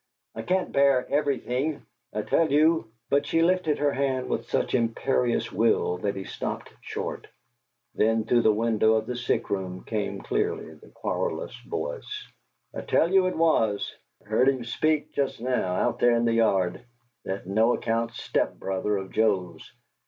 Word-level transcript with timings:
I 0.33 0.41
can't 0.41 0.71
bear 0.71 1.05
everything; 1.11 1.85
I 2.11 2.23
tell 2.23 2.51
you" 2.51 2.89
But 3.11 3.27
she 3.27 3.43
lifted 3.43 3.77
her 3.77 3.91
hand 3.91 4.29
with 4.29 4.49
such 4.49 4.73
imperious 4.73 5.51
will 5.51 5.99
that 5.99 6.15
he 6.15 6.23
stopped 6.23 6.73
short. 6.81 7.27
Then, 7.93 8.23
through 8.25 8.41
the 8.41 8.51
window 8.51 8.95
of 8.95 9.05
the 9.05 9.15
sick 9.15 9.51
room 9.51 9.83
came 9.83 10.19
clearly 10.21 10.73
the 10.73 10.89
querulous 10.89 11.55
voice: 11.67 12.27
"I 12.73 12.81
tell 12.81 13.11
you 13.11 13.27
it 13.27 13.37
was; 13.37 13.95
I 14.25 14.29
heard 14.29 14.49
him 14.49 14.63
speak 14.65 15.13
just 15.13 15.39
now 15.39 15.75
out 15.75 15.99
there 15.99 16.15
in 16.15 16.25
the 16.25 16.33
yard, 16.33 16.81
that 17.23 17.45
no 17.45 17.75
account 17.75 18.13
step 18.13 18.55
brother 18.55 18.97
of 18.97 19.11
Joe's! 19.11 19.71